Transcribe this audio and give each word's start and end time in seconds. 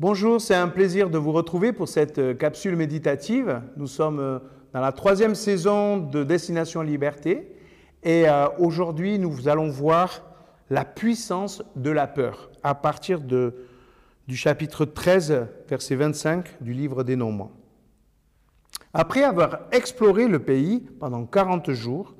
Bonjour, 0.00 0.40
c'est 0.40 0.54
un 0.54 0.68
plaisir 0.68 1.10
de 1.10 1.18
vous 1.18 1.32
retrouver 1.32 1.72
pour 1.72 1.88
cette 1.88 2.20
euh, 2.20 2.32
capsule 2.32 2.76
méditative. 2.76 3.62
Nous 3.76 3.88
sommes 3.88 4.20
euh, 4.20 4.38
dans 4.72 4.78
la 4.78 4.92
troisième 4.92 5.34
saison 5.34 5.96
de 5.96 6.22
Destination 6.22 6.82
Liberté 6.82 7.50
et 8.04 8.28
euh, 8.28 8.46
aujourd'hui 8.60 9.18
nous 9.18 9.48
allons 9.48 9.68
voir 9.68 10.22
la 10.70 10.84
puissance 10.84 11.64
de 11.74 11.90
la 11.90 12.06
peur 12.06 12.48
à 12.62 12.76
partir 12.76 13.20
de, 13.20 13.66
du 14.28 14.36
chapitre 14.36 14.84
13, 14.84 15.48
verset 15.68 15.96
25 15.96 16.62
du 16.62 16.74
livre 16.74 17.02
des 17.02 17.16
Nombres. 17.16 17.50
Après 18.94 19.24
avoir 19.24 19.62
exploré 19.72 20.28
le 20.28 20.38
pays 20.38 20.86
pendant 21.00 21.26
40 21.26 21.72
jours, 21.72 22.14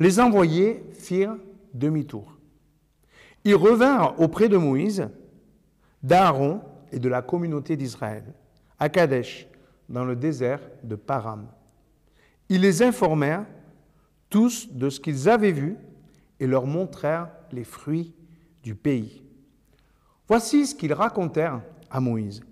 les 0.00 0.18
envoyés 0.18 0.82
firent 0.94 1.36
demi-tour. 1.74 2.38
Ils 3.44 3.54
revinrent 3.54 4.18
auprès 4.18 4.48
de 4.48 4.56
Moïse, 4.56 5.10
d'Aaron 6.02 6.62
et 6.92 6.98
de 6.98 7.08
la 7.08 7.22
communauté 7.22 7.76
d'Israël, 7.76 8.24
à 8.78 8.88
Kadesh, 8.88 9.48
dans 9.88 10.04
le 10.04 10.16
désert 10.16 10.60
de 10.84 10.94
Param. 10.94 11.48
Ils 12.48 12.60
les 12.60 12.82
informèrent 12.82 13.46
tous 14.30 14.72
de 14.72 14.88
ce 14.88 15.00
qu'ils 15.00 15.28
avaient 15.28 15.52
vu 15.52 15.76
et 16.40 16.46
leur 16.46 16.66
montrèrent 16.66 17.28
les 17.50 17.64
fruits 17.64 18.14
du 18.62 18.74
pays. 18.74 19.22
Voici 20.28 20.66
ce 20.66 20.74
qu'ils 20.74 20.92
racontèrent 20.92 21.60
à 21.90 22.00
Moïse. 22.00 22.42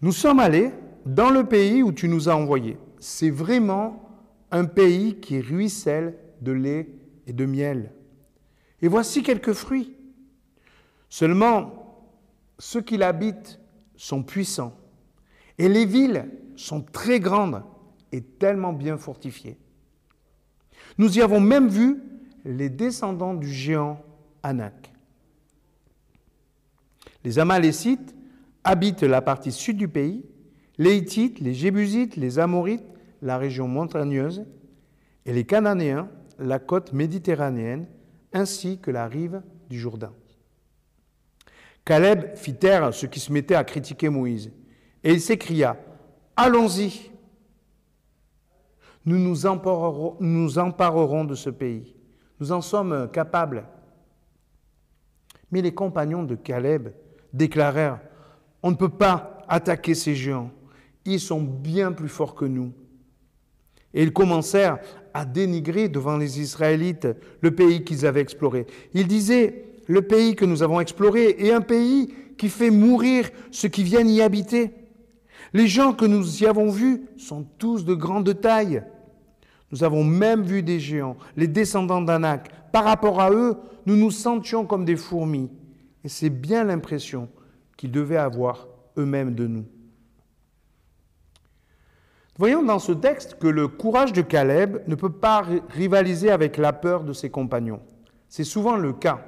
Nous 0.00 0.12
sommes 0.12 0.40
allés 0.40 0.72
dans 1.06 1.30
le 1.30 1.44
pays 1.44 1.82
où 1.82 1.92
tu 1.92 2.08
nous 2.08 2.28
as 2.28 2.36
envoyés. 2.36 2.76
C'est 2.98 3.30
vraiment 3.30 4.08
un 4.50 4.64
pays 4.64 5.20
qui 5.20 5.40
ruisselle 5.40 6.16
de 6.40 6.52
lait 6.52 6.88
et 7.26 7.32
de 7.32 7.46
miel. 7.46 7.92
Et 8.80 8.88
voici 8.88 9.22
quelques 9.22 9.52
fruits. 9.52 9.94
Seulement, 11.08 11.81
ceux 12.62 12.80
qui 12.80 12.96
l'habitent 12.96 13.58
sont 13.96 14.22
puissants 14.22 14.76
et 15.58 15.68
les 15.68 15.84
villes 15.84 16.30
sont 16.54 16.80
très 16.80 17.18
grandes 17.18 17.64
et 18.12 18.20
tellement 18.22 18.72
bien 18.72 18.96
fortifiées. 18.98 19.58
Nous 20.96 21.18
y 21.18 21.22
avons 21.22 21.40
même 21.40 21.66
vu 21.66 22.00
les 22.44 22.68
descendants 22.68 23.34
du 23.34 23.48
géant 23.48 24.00
Anak. 24.44 24.92
Les 27.24 27.40
Amalécites 27.40 28.14
habitent 28.62 29.02
la 29.02 29.22
partie 29.22 29.50
sud 29.50 29.76
du 29.76 29.88
pays, 29.88 30.24
les 30.78 30.98
Hittites, 30.98 31.40
les 31.40 31.54
Jébusites, 31.54 32.14
les 32.14 32.38
Amorites, 32.38 32.86
la 33.22 33.38
région 33.38 33.66
montagneuse, 33.66 34.44
et 35.26 35.32
les 35.32 35.44
Cananéens, 35.44 36.08
la 36.38 36.60
côte 36.60 36.92
méditerranéenne, 36.92 37.88
ainsi 38.32 38.78
que 38.78 38.92
la 38.92 39.08
rive 39.08 39.42
du 39.68 39.80
Jourdain. 39.80 40.12
Caleb 41.84 42.36
fit 42.36 42.54
taire 42.54 42.94
ceux 42.94 43.08
qui 43.08 43.20
se 43.20 43.32
mettaient 43.32 43.54
à 43.54 43.64
critiquer 43.64 44.08
Moïse. 44.08 44.50
Et 45.02 45.12
il 45.12 45.20
s'écria, 45.20 45.76
Allons-y, 46.36 47.10
nous 49.04 49.18
nous 49.18 49.46
emparerons, 49.46 50.16
nous 50.20 50.58
emparerons 50.58 51.24
de 51.24 51.34
ce 51.34 51.50
pays. 51.50 51.94
Nous 52.38 52.52
en 52.52 52.60
sommes 52.60 53.10
capables. 53.12 53.64
Mais 55.50 55.60
les 55.60 55.74
compagnons 55.74 56.22
de 56.22 56.34
Caleb 56.34 56.90
déclarèrent, 57.32 58.00
On 58.62 58.70
ne 58.70 58.76
peut 58.76 58.88
pas 58.88 59.38
attaquer 59.48 59.94
ces 59.94 60.14
géants. 60.14 60.50
Ils 61.04 61.20
sont 61.20 61.42
bien 61.42 61.92
plus 61.92 62.08
forts 62.08 62.34
que 62.34 62.44
nous. 62.44 62.72
Et 63.92 64.02
ils 64.02 64.12
commencèrent 64.12 64.78
à 65.12 65.24
dénigrer 65.24 65.88
devant 65.88 66.16
les 66.16 66.40
Israélites 66.40 67.08
le 67.40 67.54
pays 67.54 67.84
qu'ils 67.84 68.06
avaient 68.06 68.20
exploré. 68.20 68.66
Ils 68.94 69.08
disaient, 69.08 69.71
le 69.86 70.02
pays 70.02 70.36
que 70.36 70.44
nous 70.44 70.62
avons 70.62 70.80
exploré 70.80 71.36
est 71.38 71.52
un 71.52 71.60
pays 71.60 72.14
qui 72.38 72.48
fait 72.48 72.70
mourir 72.70 73.30
ceux 73.50 73.68
qui 73.68 73.82
viennent 73.82 74.08
y 74.08 74.22
habiter. 74.22 74.72
Les 75.52 75.66
gens 75.66 75.92
que 75.92 76.04
nous 76.04 76.42
y 76.42 76.46
avons 76.46 76.70
vus 76.70 77.02
sont 77.16 77.44
tous 77.58 77.84
de 77.84 77.94
grande 77.94 78.40
taille. 78.40 78.82
Nous 79.70 79.84
avons 79.84 80.04
même 80.04 80.42
vu 80.42 80.62
des 80.62 80.80
géants, 80.80 81.16
les 81.36 81.48
descendants 81.48 82.02
d'Anak. 82.02 82.50
Par 82.72 82.84
rapport 82.84 83.20
à 83.20 83.30
eux, 83.30 83.56
nous 83.86 83.96
nous 83.96 84.10
sentions 84.10 84.66
comme 84.66 84.84
des 84.84 84.96
fourmis. 84.96 85.50
Et 86.04 86.08
c'est 86.08 86.30
bien 86.30 86.64
l'impression 86.64 87.28
qu'ils 87.76 87.90
devaient 87.90 88.16
avoir 88.16 88.68
eux-mêmes 88.96 89.34
de 89.34 89.46
nous. 89.46 89.64
Voyons 92.38 92.62
dans 92.62 92.78
ce 92.78 92.92
texte 92.92 93.38
que 93.38 93.46
le 93.46 93.68
courage 93.68 94.12
de 94.12 94.22
Caleb 94.22 94.82
ne 94.88 94.94
peut 94.94 95.12
pas 95.12 95.42
rivaliser 95.68 96.30
avec 96.30 96.56
la 96.56 96.72
peur 96.72 97.04
de 97.04 97.12
ses 97.12 97.30
compagnons. 97.30 97.80
C'est 98.28 98.44
souvent 98.44 98.76
le 98.76 98.92
cas. 98.92 99.24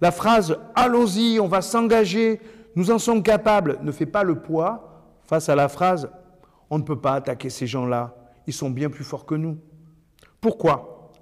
La 0.00 0.10
phrase 0.10 0.58
Allons-y, 0.74 1.40
on 1.40 1.48
va 1.48 1.62
s'engager, 1.62 2.40
nous 2.74 2.90
en 2.90 2.98
sommes 2.98 3.22
capables 3.22 3.78
ne 3.82 3.92
fait 3.92 4.06
pas 4.06 4.22
le 4.22 4.40
poids 4.40 5.02
face 5.24 5.48
à 5.48 5.54
la 5.54 5.68
phrase 5.68 6.10
On 6.70 6.78
ne 6.78 6.84
peut 6.84 7.00
pas 7.00 7.14
attaquer 7.14 7.50
ces 7.50 7.66
gens-là, 7.66 8.14
ils 8.46 8.52
sont 8.52 8.70
bien 8.70 8.90
plus 8.90 9.04
forts 9.04 9.26
que 9.26 9.34
nous. 9.34 9.58
Pourquoi? 10.40 11.12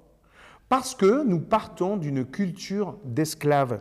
Parce 0.67 0.95
que 0.95 1.23
nous 1.23 1.39
partons 1.39 1.97
d'une 1.97 2.25
culture 2.25 2.97
d'esclaves 3.03 3.79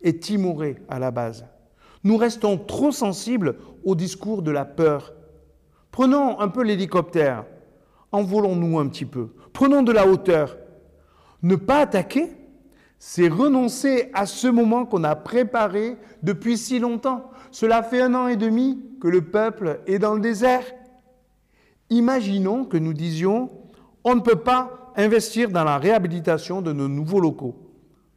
et 0.00 0.18
timorés 0.18 0.76
à 0.88 0.98
la 0.98 1.10
base. 1.10 1.46
Nous 2.04 2.16
restons 2.16 2.58
trop 2.58 2.92
sensibles 2.92 3.56
au 3.84 3.94
discours 3.94 4.42
de 4.42 4.50
la 4.50 4.64
peur. 4.64 5.12
Prenons 5.90 6.40
un 6.40 6.48
peu 6.48 6.62
l'hélicoptère, 6.62 7.44
envolons-nous 8.12 8.78
un 8.78 8.88
petit 8.88 9.04
peu, 9.04 9.30
prenons 9.52 9.82
de 9.82 9.92
la 9.92 10.06
hauteur. 10.06 10.56
Ne 11.42 11.56
pas 11.56 11.78
attaquer, 11.78 12.30
c'est 12.98 13.28
renoncer 13.28 14.10
à 14.12 14.26
ce 14.26 14.48
moment 14.48 14.84
qu'on 14.84 15.04
a 15.04 15.14
préparé 15.14 15.96
depuis 16.22 16.58
si 16.58 16.78
longtemps. 16.78 17.30
Cela 17.50 17.82
fait 17.82 18.02
un 18.02 18.14
an 18.14 18.26
et 18.26 18.36
demi 18.36 18.82
que 19.00 19.08
le 19.08 19.22
peuple 19.22 19.80
est 19.86 19.98
dans 19.98 20.14
le 20.14 20.20
désert. 20.20 20.64
Imaginons 21.90 22.64
que 22.64 22.76
nous 22.76 22.92
disions, 22.92 23.50
on 24.02 24.16
ne 24.16 24.20
peut 24.20 24.36
pas 24.36 24.92
investir 24.96 25.50
dans 25.50 25.64
la 25.64 25.78
réhabilitation 25.78 26.60
de 26.60 26.72
nos 26.72 26.88
nouveaux 26.88 27.20
locaux. 27.20 27.56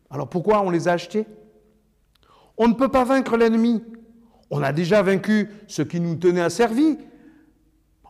Alors 0.10 0.28
pourquoi 0.28 0.62
on 0.62 0.72
les 0.72 0.88
a 0.88 0.94
achetés? 0.94 1.28
On 2.58 2.68
ne 2.68 2.74
peut 2.74 2.90
pas 2.90 3.04
vaincre 3.04 3.38
l'ennemi. 3.38 3.84
On 4.50 4.62
a 4.64 4.74
déjà 4.74 5.02
vaincu 5.04 5.50
ce 5.68 5.84
qui 5.84 6.00
nous 6.00 6.16
tenait 6.16 6.42
asservis. 6.42 6.98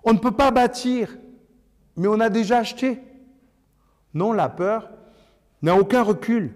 On 0.03 0.13
ne 0.13 0.17
peut 0.17 0.31
pas 0.31 0.51
bâtir, 0.51 1.15
mais 1.95 2.07
on 2.07 2.19
a 2.19 2.29
déjà 2.29 2.59
acheté. 2.59 2.99
Non, 4.13 4.31
la 4.33 4.49
peur 4.49 4.89
n'a 5.61 5.75
aucun 5.75 6.01
recul 6.01 6.55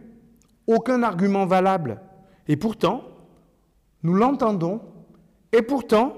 aucun 0.68 1.04
argument 1.04 1.46
valable. 1.46 2.02
Et 2.48 2.58
pourtant, 2.58 3.04
nous 4.04 4.14
l'entendons 4.14 4.82
et 5.52 5.62
pourtant, 5.62 6.14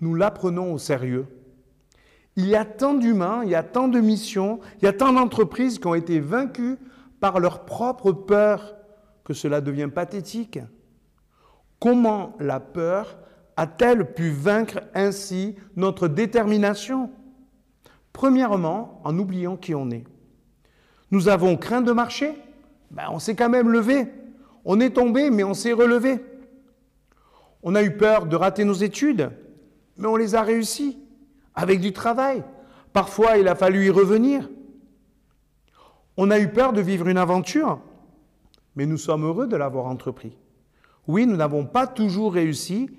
nous 0.00 0.14
l'apprenons 0.14 0.72
au 0.72 0.78
sérieux. 0.78 1.26
Il 2.36 2.46
y 2.46 2.54
a 2.54 2.64
tant 2.64 2.94
d'humains, 2.94 3.42
il 3.44 3.50
y 3.50 3.54
a 3.54 3.62
tant 3.62 3.88
de 3.88 3.98
missions, 3.98 4.60
il 4.78 4.84
y 4.84 4.88
a 4.88 4.92
tant 4.92 5.12
d'entreprises 5.12 5.78
qui 5.78 5.86
ont 5.86 5.94
été 5.94 6.20
vaincues 6.20 6.76
par 7.18 7.40
leur 7.40 7.64
propre 7.64 8.12
peur 8.12 8.76
que 9.24 9.34
cela 9.34 9.60
devient 9.60 9.88
pathétique. 9.92 10.60
Comment 11.80 12.36
la 12.38 12.60
peur 12.60 13.18
a-t-elle 13.56 14.14
pu 14.14 14.30
vaincre 14.30 14.80
ainsi 14.94 15.56
notre 15.74 16.06
détermination? 16.06 17.10
Premièrement, 18.12 19.00
en 19.04 19.18
oubliant 19.18 19.56
qui 19.56 19.74
on 19.74 19.90
est. 19.90 20.04
Nous 21.10 21.28
avons 21.28 21.56
craint 21.56 21.80
de 21.80 21.92
marcher 21.92 22.34
ben, 22.90 23.04
on 23.10 23.18
s'est 23.18 23.36
quand 23.36 23.48
même 23.48 23.68
levé. 23.68 24.06
On 24.64 24.80
est 24.80 24.90
tombé, 24.90 25.30
mais 25.30 25.44
on 25.44 25.54
s'est 25.54 25.72
relevé. 25.72 26.20
On 27.62 27.74
a 27.74 27.82
eu 27.82 27.96
peur 27.96 28.26
de 28.26 28.36
rater 28.36 28.64
nos 28.64 28.74
études, 28.74 29.30
mais 29.96 30.06
on 30.06 30.16
les 30.16 30.34
a 30.34 30.42
réussies, 30.42 30.98
avec 31.54 31.80
du 31.80 31.92
travail. 31.92 32.44
Parfois, 32.92 33.36
il 33.36 33.48
a 33.48 33.54
fallu 33.54 33.86
y 33.86 33.90
revenir. 33.90 34.48
On 36.16 36.30
a 36.30 36.38
eu 36.38 36.48
peur 36.48 36.72
de 36.72 36.80
vivre 36.80 37.08
une 37.08 37.18
aventure, 37.18 37.80
mais 38.76 38.86
nous 38.86 38.96
sommes 38.96 39.24
heureux 39.24 39.46
de 39.46 39.56
l'avoir 39.56 39.86
entrepris. 39.86 40.36
Oui, 41.06 41.26
nous 41.26 41.36
n'avons 41.36 41.64
pas 41.64 41.86
toujours 41.86 42.34
réussi, 42.34 42.90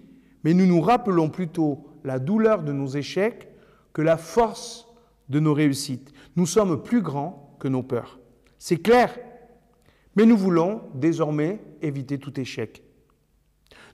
mais 0.44 0.54
nous 0.54 0.66
nous 0.66 0.82
rappelons 0.82 1.30
plutôt 1.30 1.86
la 2.04 2.20
douleur 2.20 2.64
de 2.64 2.72
nos 2.72 2.88
échecs 2.88 3.50
que 3.94 4.02
la 4.02 4.18
force 4.18 4.88
de 5.30 5.40
nos 5.40 5.54
réussites. 5.54 6.12
Nous 6.36 6.46
sommes 6.46 6.82
plus 6.82 7.02
grands 7.02 7.56
que 7.60 7.68
nos 7.68 7.84
peurs. 7.84 8.20
C'est 8.58 8.78
clair, 8.78 9.18
mais 10.16 10.26
nous 10.26 10.38
voulons 10.38 10.82
désormais 10.94 11.62
éviter 11.82 12.18
tout 12.18 12.40
échec. 12.40 12.84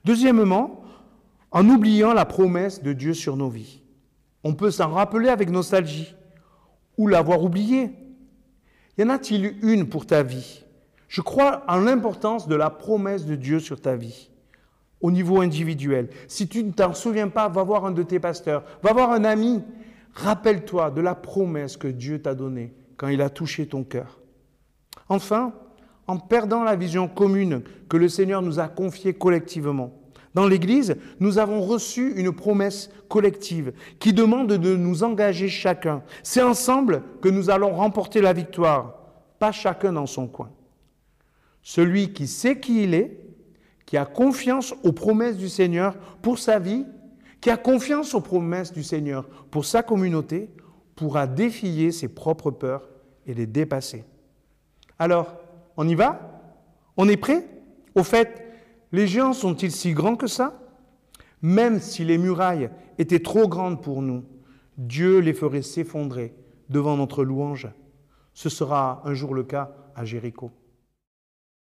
Deuxièmement, 0.03 0.83
en 1.51 1.69
oubliant 1.69 2.13
la 2.13 2.25
promesse 2.25 2.83
de 2.83 2.91
Dieu 2.91 3.13
sur 3.13 3.37
nos 3.37 3.49
vies. 3.49 3.81
On 4.43 4.53
peut 4.53 4.71
s'en 4.71 4.89
rappeler 4.89 5.29
avec 5.29 5.49
nostalgie 5.49 6.13
ou 6.97 7.07
l'avoir 7.07 7.43
oublié. 7.43 7.91
Y 8.97 9.03
en 9.03 9.09
a-t-il 9.09 9.57
une 9.63 9.87
pour 9.87 10.05
ta 10.05 10.21
vie? 10.21 10.63
Je 11.07 11.21
crois 11.21 11.63
en 11.67 11.77
l'importance 11.77 12.47
de 12.47 12.55
la 12.55 12.69
promesse 12.69 13.25
de 13.25 13.35
Dieu 13.35 13.59
sur 13.59 13.79
ta 13.79 13.95
vie 13.95 14.29
au 15.01 15.11
niveau 15.11 15.39
individuel. 15.39 16.09
Si 16.27 16.47
tu 16.47 16.63
ne 16.63 16.71
t'en 16.71 16.93
souviens 16.93 17.29
pas, 17.29 17.47
va 17.47 17.63
voir 17.63 17.85
un 17.85 17.91
de 17.91 18.03
tes 18.03 18.19
pasteurs, 18.19 18.63
va 18.83 18.91
voir 18.91 19.11
un 19.11 19.23
ami. 19.23 19.63
Rappelle-toi 20.13 20.91
de 20.91 21.01
la 21.01 21.15
promesse 21.15 21.77
que 21.77 21.87
Dieu 21.87 22.21
t'a 22.21 22.35
donnée 22.35 22.73
quand 22.97 23.07
il 23.07 23.21
a 23.21 23.29
touché 23.29 23.65
ton 23.65 23.83
cœur. 23.83 24.19
Enfin, 25.09 25.53
en 26.07 26.17
perdant 26.17 26.63
la 26.63 26.75
vision 26.75 27.07
commune 27.07 27.63
que 27.89 27.97
le 27.97 28.09
Seigneur 28.09 28.41
nous 28.41 28.59
a 28.59 28.67
confiée 28.67 29.13
collectivement. 29.13 29.91
Dans 30.35 30.47
l'Église, 30.47 30.97
nous 31.21 31.37
avons 31.37 31.61
reçu 31.61 32.13
une 32.17 32.33
promesse 32.33 32.89
collective 33.07 33.71
qui 33.99 34.11
demande 34.11 34.51
de 34.51 34.75
nous 34.75 35.03
engager 35.03 35.47
chacun. 35.47 36.03
C'est 36.23 36.41
ensemble 36.41 37.03
que 37.21 37.29
nous 37.29 37.49
allons 37.49 37.73
remporter 37.73 38.19
la 38.19 38.33
victoire, 38.33 38.95
pas 39.39 39.53
chacun 39.53 39.93
dans 39.93 40.05
son 40.05 40.27
coin. 40.27 40.51
Celui 41.63 42.11
qui 42.11 42.27
sait 42.27 42.59
qui 42.59 42.83
il 42.83 42.93
est, 42.93 43.17
qui 43.85 43.95
a 43.95 44.05
confiance 44.05 44.75
aux 44.83 44.91
promesses 44.91 45.37
du 45.37 45.47
Seigneur 45.47 45.95
pour 46.21 46.37
sa 46.37 46.59
vie, 46.59 46.85
qui 47.39 47.49
a 47.49 47.57
confiance 47.57 48.13
aux 48.13 48.21
promesses 48.21 48.73
du 48.73 48.83
Seigneur 48.83 49.25
pour 49.51 49.63
sa 49.63 49.83
communauté, 49.83 50.49
pourra 50.97 51.27
défier 51.27 51.91
ses 51.91 52.09
propres 52.09 52.51
peurs 52.51 52.89
et 53.25 53.33
les 53.33 53.47
dépasser. 53.47 54.03
Alors, 54.99 55.33
on 55.77 55.87
y 55.87 55.95
va? 55.95 56.41
On 56.97 57.07
est 57.07 57.17
prêt? 57.17 57.47
Au 57.95 58.03
fait, 58.03 58.45
les 58.91 59.07
géants 59.07 59.33
sont-ils 59.33 59.71
si 59.71 59.93
grands 59.93 60.15
que 60.15 60.27
ça? 60.27 60.59
Même 61.41 61.79
si 61.79 62.03
les 62.05 62.17
murailles 62.17 62.69
étaient 62.97 63.19
trop 63.19 63.47
grandes 63.47 63.81
pour 63.81 64.01
nous, 64.01 64.23
Dieu 64.77 65.19
les 65.19 65.33
ferait 65.33 65.61
s'effondrer 65.61 66.33
devant 66.69 66.97
notre 66.97 67.23
louange. 67.23 67.67
Ce 68.33 68.49
sera 68.49 69.01
un 69.05 69.13
jour 69.13 69.33
le 69.33 69.43
cas 69.43 69.75
à 69.95 70.05
Jéricho. 70.05 70.51